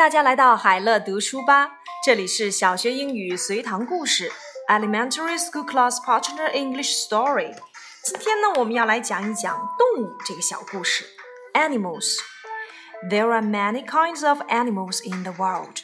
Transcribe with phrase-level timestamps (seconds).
[0.00, 1.72] 大家来到海乐读书吧，
[2.02, 4.32] 这里是小学英语随堂故事
[4.66, 7.54] （Elementary School Class Partner English Story）。
[8.02, 11.04] 今天呢，我们要来讲一讲动物这个小故事。
[11.52, 12.16] Animals.
[13.10, 15.82] There are many kinds of animals in the world.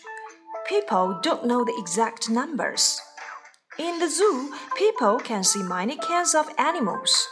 [0.66, 2.96] People don't know the exact numbers.
[3.77, 7.27] In the zoo, people can see many kinds of animals.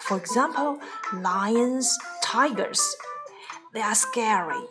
[0.00, 0.78] For example,
[1.12, 2.80] lions, tigers.
[3.74, 4.66] They are scary.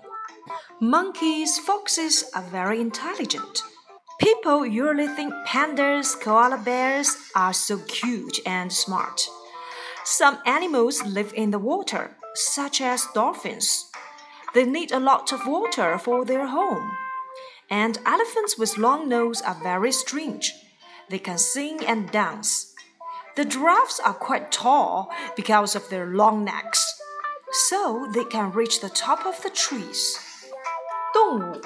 [0.82, 3.62] Monkeys, foxes are very intelligent.
[4.18, 9.28] People usually think pandas, koala bears are so cute and smart.
[10.02, 13.92] Some animals live in the water, such as dolphins.
[14.54, 16.90] They need a lot of water for their home.
[17.70, 20.52] And elephants with long noses are very strange.
[21.08, 22.74] They can sing and dance.
[23.36, 26.84] The giraffes are quite tall because of their long necks,
[27.68, 30.18] so they can reach the top of the trees.
[31.12, 31.60] 动物，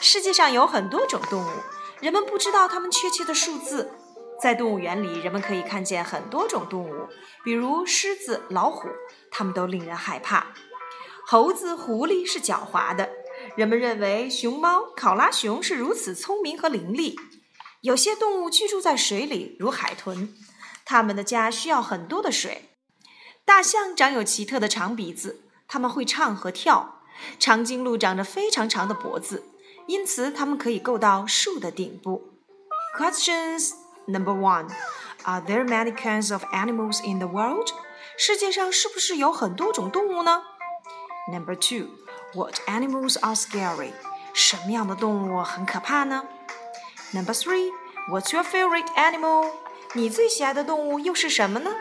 [0.00, 1.50] 世界上有很多种动物，
[2.00, 3.92] 人们不知道它们确切的数字。
[4.40, 7.08] 在动物园里，人们可以看见很多种动物，
[7.42, 8.88] 比如狮子、老虎，
[9.30, 10.48] 它们都令人害怕。
[11.26, 13.10] 猴子、狐狸是狡猾的，
[13.56, 17.16] 人们认为熊猫、考拉熊是如此聪明和伶俐。
[17.80, 20.34] 有些动物居住在水里，如海豚，
[20.84, 22.70] 它们的家需要很多的水。
[23.44, 26.97] 大象长有奇特的长鼻子，它们会唱和跳。
[27.39, 29.43] 长颈鹿长着非常长的脖子，
[29.87, 32.33] 因此它们可以够到树的顶部。
[32.97, 33.71] Questions
[34.07, 34.67] number one:
[35.23, 37.69] Are there many kinds of animals in the world?
[38.17, 40.43] 世界上是不是有很多种动物呢？
[41.31, 41.87] Number two:
[42.33, 43.93] What animals are scary?
[44.33, 46.25] 什么样的动物很可怕呢？
[47.11, 47.71] Number three:
[48.09, 49.49] What's your favorite animal?
[49.93, 51.71] 你最喜爱的动物又是什么呢